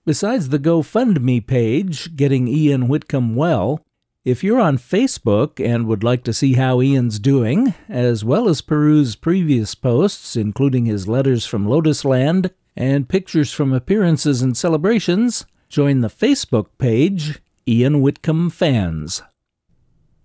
Besides 0.06 0.50
the 0.50 0.60
GoFundMe 0.60 1.48
page, 1.48 2.18
Getting 2.18 2.50
Ian 2.50 2.90
Whitcomb 2.90 3.36
Well, 3.36 3.86
if 4.26 4.44
you're 4.44 4.60
on 4.60 4.78
Facebook 4.78 5.66
and 5.66 5.88
would 5.88 6.04
like 6.04 6.26
to 6.26 6.34
see 6.34 6.56
how 6.56 6.82
Ian's 6.82 7.20
doing, 7.20 7.74
as 7.88 8.26
well 8.26 8.50
as 8.50 8.60
peruse 8.60 9.16
previous 9.16 9.76
posts, 9.76 10.36
including 10.36 10.86
his 10.86 11.08
letters 11.08 11.46
from 11.46 11.66
Lotus 11.66 12.04
Land 12.04 12.52
and 12.76 13.08
pictures 13.08 13.54
from 13.54 13.72
appearances 13.72 14.42
and 14.42 14.58
celebrations, 14.58 15.46
join 15.70 16.02
the 16.02 16.10
Facebook 16.10 16.68
page 16.78 17.40
Ian 17.66 18.02
Whitcomb 18.02 18.50
Fans. 18.50 19.22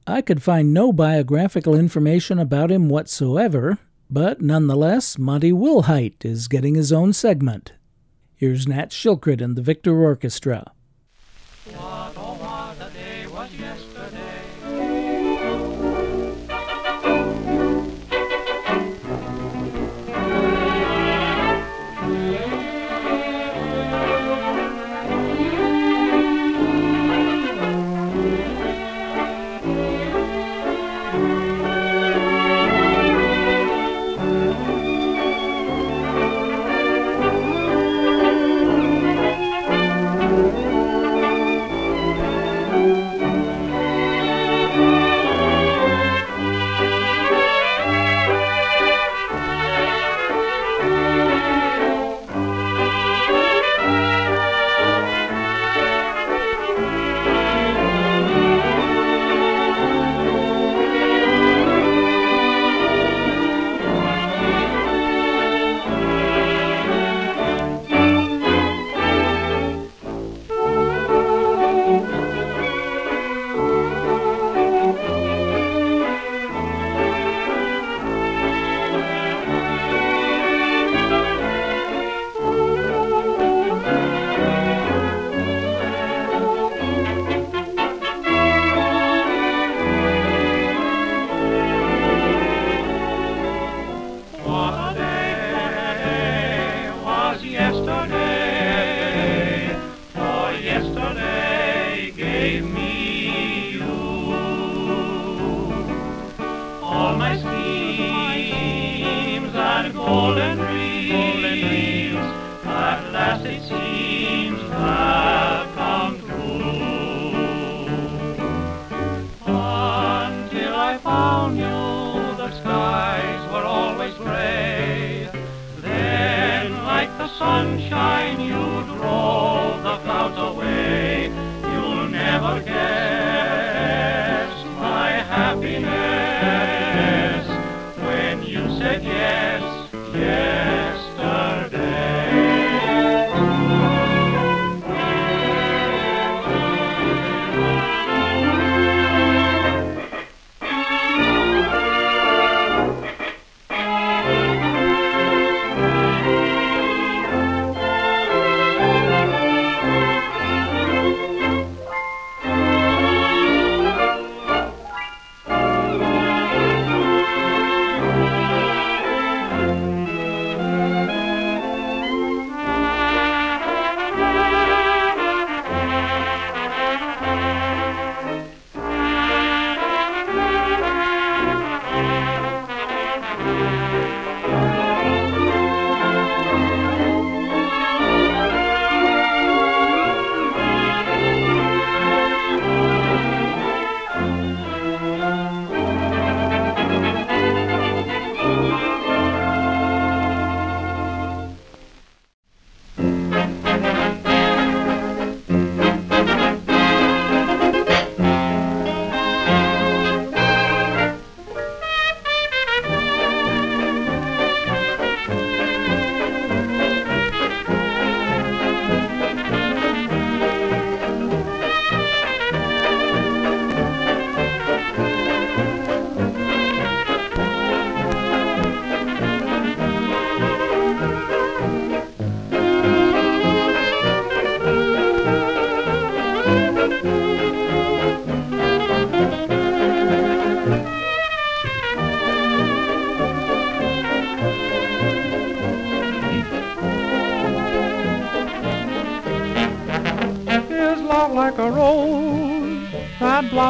I 0.09 0.23
could 0.23 0.43
find 0.43 0.75
no 0.75 0.93
biographical 0.93 1.77
information 1.77 2.41
about 2.41 2.73
him 2.73 2.89
whatsoever, 2.89 3.79
but 4.11 4.41
nonetheless, 4.41 5.19
Monty 5.19 5.53
Wilhite 5.53 6.25
is 6.25 6.49
getting 6.49 6.75
his 6.75 6.93
own 6.93 7.13
segment. 7.13 7.75
Here's 8.39 8.69
Nat 8.69 8.91
Shilkret 8.91 9.43
and 9.43 9.57
the 9.57 9.63
Victor 9.63 10.01
Orchestra. 10.01 10.71
like 11.67 11.98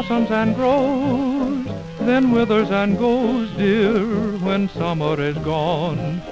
blossoms 0.09 0.31
and 0.31 0.55
grows, 0.55 1.67
then 2.07 2.31
withers 2.31 2.71
and 2.71 2.97
goes, 2.99 3.51
dear, 3.59 4.39
when 4.39 4.67
summer 4.71 5.21
is 5.21 5.37
gone. 5.39 6.23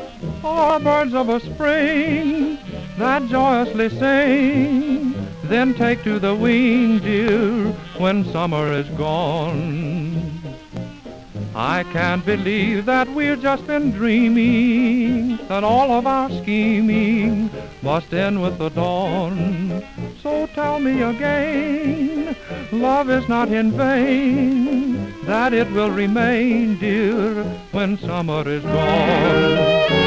Or 0.42 0.80
birds 0.80 1.12
of 1.12 1.28
a 1.28 1.40
spring 1.40 2.58
that 2.96 3.28
joyously 3.28 3.90
sing, 3.90 5.14
then 5.44 5.74
take 5.74 6.02
to 6.04 6.18
the 6.18 6.34
wing, 6.34 7.00
dear, 7.00 7.70
when 7.98 8.24
summer 8.32 8.72
is 8.72 8.88
gone. 8.90 10.40
I 11.54 11.84
can't 11.84 12.24
believe 12.24 12.86
that 12.86 13.08
we've 13.08 13.42
just 13.42 13.66
been 13.66 13.90
dreaming, 13.90 15.36
that 15.48 15.64
all 15.64 15.90
of 15.92 16.06
our 16.06 16.30
scheming 16.30 17.50
must 17.82 18.14
end 18.14 18.40
with 18.42 18.56
the 18.56 18.70
dawn. 18.70 19.84
So 20.22 20.46
tell 20.54 20.78
me 20.78 21.02
again, 21.02 22.05
love 22.72 23.10
is 23.10 23.28
not 23.28 23.50
in 23.50 23.72
vain, 23.72 25.12
that 25.24 25.52
it 25.52 25.70
will 25.72 25.90
remain, 25.90 26.78
dear, 26.78 27.44
when 27.72 27.98
summer 27.98 28.48
is 28.48 28.62
gone. 28.62 30.05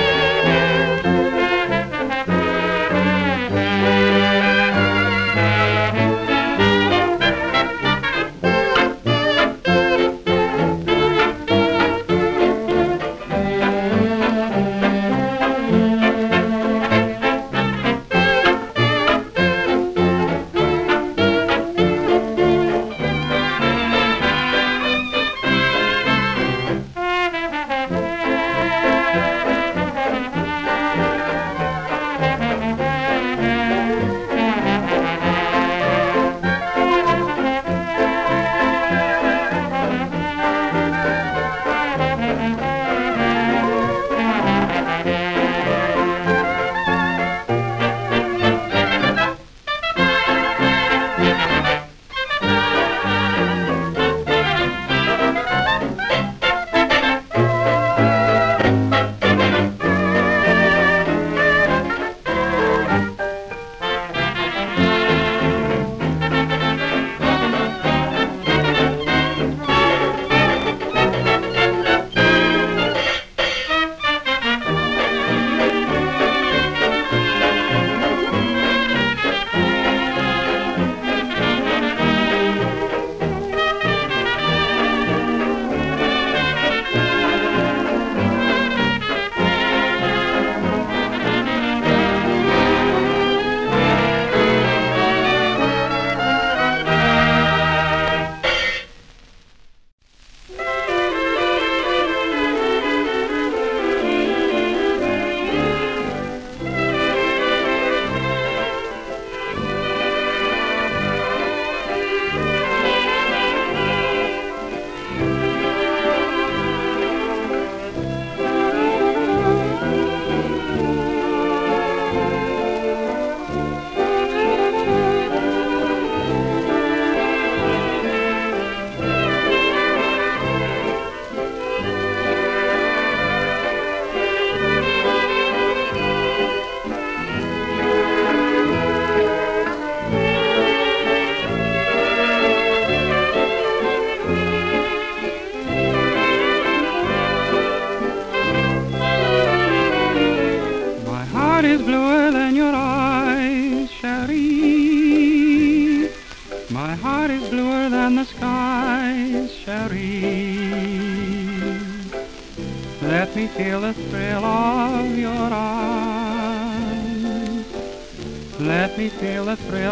Me 169.50 169.56
feel 169.56 169.89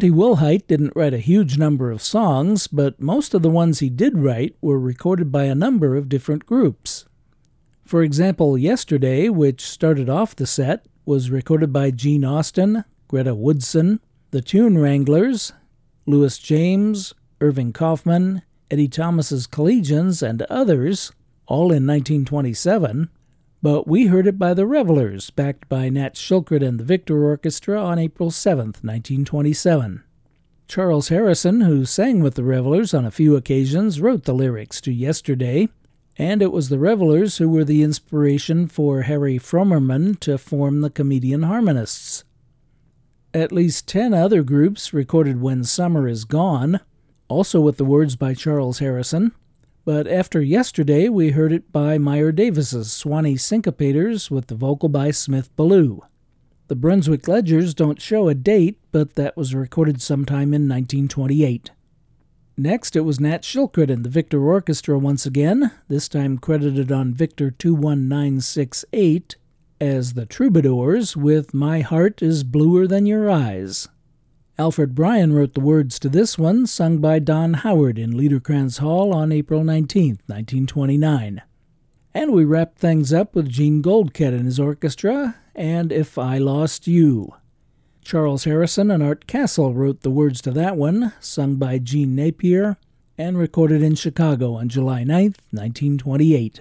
Monty 0.00 0.16
Wilhite 0.16 0.66
didn't 0.66 0.96
write 0.96 1.12
a 1.12 1.18
huge 1.18 1.58
number 1.58 1.90
of 1.90 2.00
songs, 2.00 2.66
but 2.66 2.98
most 3.02 3.34
of 3.34 3.42
the 3.42 3.50
ones 3.50 3.80
he 3.80 3.90
did 3.90 4.16
write 4.16 4.56
were 4.62 4.80
recorded 4.80 5.30
by 5.30 5.44
a 5.44 5.54
number 5.54 5.94
of 5.94 6.08
different 6.08 6.46
groups. 6.46 7.04
For 7.84 8.02
example, 8.02 8.56
Yesterday, 8.56 9.28
which 9.28 9.60
started 9.60 10.08
off 10.08 10.34
the 10.34 10.46
set, 10.46 10.86
was 11.04 11.28
recorded 11.28 11.70
by 11.70 11.90
Gene 11.90 12.24
Austin, 12.24 12.86
Greta 13.08 13.34
Woodson, 13.34 14.00
the 14.30 14.40
Tune 14.40 14.78
Wranglers, 14.78 15.52
Louis 16.06 16.38
James, 16.38 17.12
Irving 17.42 17.74
Kaufman, 17.74 18.40
Eddie 18.70 18.88
Thomas's 18.88 19.46
Collegians, 19.46 20.26
and 20.26 20.40
others, 20.44 21.12
all 21.46 21.72
in 21.72 21.86
1927, 21.86 23.10
but 23.62 23.86
we 23.86 24.06
heard 24.06 24.26
it 24.26 24.38
by 24.38 24.54
the 24.54 24.66
Revelers, 24.66 25.30
backed 25.30 25.68
by 25.68 25.88
Nat 25.88 26.14
Shilkret 26.14 26.66
and 26.66 26.80
the 26.80 26.84
Victor 26.84 27.24
Orchestra 27.24 27.82
on 27.82 27.98
April 27.98 28.30
7, 28.30 28.66
1927. 28.66 30.02
Charles 30.66 31.08
Harrison, 31.08 31.62
who 31.62 31.84
sang 31.84 32.20
with 32.20 32.36
the 32.36 32.44
Revelers 32.44 32.94
on 32.94 33.04
a 33.04 33.10
few 33.10 33.36
occasions, 33.36 34.00
wrote 34.00 34.24
the 34.24 34.32
lyrics 34.32 34.80
to 34.82 34.92
Yesterday, 34.92 35.68
and 36.16 36.40
it 36.40 36.52
was 36.52 36.68
the 36.68 36.78
Revelers 36.78 37.38
who 37.38 37.48
were 37.48 37.64
the 37.64 37.82
inspiration 37.82 38.66
for 38.66 39.02
Harry 39.02 39.38
Frommerman 39.38 40.18
to 40.20 40.38
form 40.38 40.80
the 40.80 40.90
Comedian 40.90 41.42
Harmonists. 41.42 42.24
At 43.34 43.52
least 43.52 43.86
ten 43.86 44.14
other 44.14 44.42
groups 44.42 44.94
recorded 44.94 45.40
When 45.40 45.64
Summer 45.64 46.08
Is 46.08 46.24
Gone, 46.24 46.80
also 47.28 47.60
with 47.60 47.76
the 47.76 47.84
words 47.84 48.16
by 48.16 48.34
Charles 48.34 48.78
Harrison, 48.78 49.32
but 49.84 50.06
after 50.06 50.40
yesterday, 50.40 51.08
we 51.08 51.30
heard 51.30 51.52
it 51.52 51.72
by 51.72 51.98
Meyer 51.98 52.32
Davis's 52.32 52.92
Swanee 52.92 53.36
Syncopators 53.36 54.30
with 54.30 54.48
the 54.48 54.54
vocal 54.54 54.88
by 54.88 55.10
Smith 55.10 55.54
Ballew. 55.56 56.00
The 56.68 56.76
Brunswick 56.76 57.26
Ledgers 57.26 57.74
don't 57.74 58.00
show 58.00 58.28
a 58.28 58.34
date, 58.34 58.78
but 58.92 59.14
that 59.14 59.36
was 59.36 59.54
recorded 59.54 60.00
sometime 60.00 60.54
in 60.54 60.68
1928. 60.68 61.70
Next, 62.56 62.94
it 62.94 63.00
was 63.00 63.18
Nat 63.18 63.42
Shilkret 63.42 63.90
and 63.90 64.04
the 64.04 64.10
Victor 64.10 64.46
Orchestra 64.46 64.98
once 64.98 65.24
again, 65.24 65.72
this 65.88 66.08
time 66.08 66.38
credited 66.38 66.92
on 66.92 67.14
Victor 67.14 67.50
21968 67.50 69.36
as 69.80 70.12
the 70.12 70.26
Troubadours 70.26 71.16
with 71.16 71.54
My 71.54 71.80
Heart 71.80 72.20
is 72.22 72.44
Bluer 72.44 72.86
Than 72.86 73.06
Your 73.06 73.30
Eyes. 73.30 73.88
Alfred 74.60 74.94
Bryan 74.94 75.32
wrote 75.32 75.54
the 75.54 75.60
words 75.60 75.98
to 75.98 76.10
this 76.10 76.36
one, 76.36 76.66
sung 76.66 76.98
by 76.98 77.18
Don 77.18 77.54
Howard 77.54 77.98
in 77.98 78.12
Liederkranz 78.12 78.80
Hall 78.80 79.14
on 79.14 79.32
April 79.32 79.64
19, 79.64 80.18
1929. 80.26 81.40
And 82.12 82.32
we 82.34 82.44
wrapped 82.44 82.78
things 82.78 83.10
up 83.10 83.34
with 83.34 83.48
Gene 83.48 83.82
Goldkette 83.82 84.34
and 84.34 84.44
his 84.44 84.60
orchestra, 84.60 85.36
and 85.54 85.90
If 85.90 86.18
I 86.18 86.36
Lost 86.36 86.86
You. 86.86 87.36
Charles 88.04 88.44
Harrison 88.44 88.90
and 88.90 89.02
Art 89.02 89.26
Castle 89.26 89.72
wrote 89.72 90.02
the 90.02 90.10
words 90.10 90.42
to 90.42 90.50
that 90.50 90.76
one, 90.76 91.14
sung 91.20 91.56
by 91.56 91.78
Gene 91.78 92.14
Napier, 92.14 92.76
and 93.16 93.38
recorded 93.38 93.80
in 93.80 93.94
Chicago 93.94 94.56
on 94.56 94.68
July 94.68 95.04
9, 95.04 95.36
1928. 95.52 96.60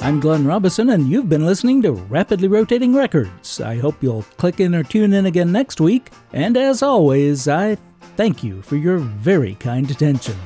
I'm 0.00 0.20
Glenn 0.20 0.46
Robison, 0.46 0.90
and 0.90 1.08
you've 1.08 1.28
been 1.28 1.44
listening 1.44 1.82
to 1.82 1.90
Rapidly 1.90 2.46
Rotating 2.46 2.94
Records. 2.94 3.60
I 3.60 3.76
hope 3.76 4.00
you'll 4.00 4.22
click 4.36 4.60
in 4.60 4.74
or 4.74 4.84
tune 4.84 5.12
in 5.12 5.26
again 5.26 5.50
next 5.50 5.80
week. 5.80 6.10
And 6.32 6.56
as 6.56 6.84
always, 6.84 7.48
I 7.48 7.76
thank 8.16 8.44
you 8.44 8.62
for 8.62 8.76
your 8.76 8.98
very 8.98 9.56
kind 9.56 9.90
attention. 9.90 10.36